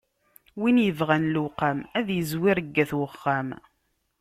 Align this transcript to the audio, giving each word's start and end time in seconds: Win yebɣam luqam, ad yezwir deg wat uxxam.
Win 0.59 0.77
yebɣam 0.85 1.23
luqam, 1.35 1.77
ad 1.97 2.07
yezwir 2.17 2.57
deg 2.59 2.75
wat 2.77 2.91
uxxam. 3.05 3.49